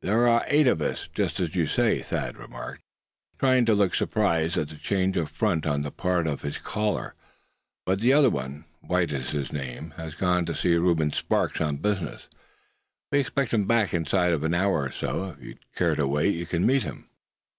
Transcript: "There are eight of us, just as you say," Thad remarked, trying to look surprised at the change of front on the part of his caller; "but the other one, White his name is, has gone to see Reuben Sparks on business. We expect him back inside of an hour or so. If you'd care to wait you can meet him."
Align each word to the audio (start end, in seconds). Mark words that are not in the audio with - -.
"There 0.00 0.26
are 0.26 0.42
eight 0.48 0.66
of 0.66 0.80
us, 0.80 1.06
just 1.12 1.38
as 1.38 1.54
you 1.54 1.66
say," 1.66 2.00
Thad 2.00 2.38
remarked, 2.38 2.80
trying 3.38 3.66
to 3.66 3.74
look 3.74 3.94
surprised 3.94 4.56
at 4.56 4.70
the 4.70 4.78
change 4.78 5.18
of 5.18 5.28
front 5.28 5.66
on 5.66 5.82
the 5.82 5.90
part 5.90 6.26
of 6.26 6.40
his 6.40 6.56
caller; 6.56 7.12
"but 7.84 8.00
the 8.00 8.10
other 8.10 8.30
one, 8.30 8.64
White 8.80 9.10
his 9.10 9.52
name 9.52 9.92
is, 9.92 10.00
has 10.00 10.14
gone 10.14 10.46
to 10.46 10.54
see 10.54 10.76
Reuben 10.76 11.12
Sparks 11.12 11.60
on 11.60 11.76
business. 11.76 12.26
We 13.12 13.20
expect 13.20 13.52
him 13.52 13.66
back 13.66 13.92
inside 13.92 14.32
of 14.32 14.44
an 14.44 14.54
hour 14.54 14.80
or 14.84 14.90
so. 14.90 15.36
If 15.38 15.42
you'd 15.44 15.74
care 15.74 15.94
to 15.94 16.08
wait 16.08 16.34
you 16.34 16.46
can 16.46 16.64
meet 16.64 16.84
him." 16.84 17.10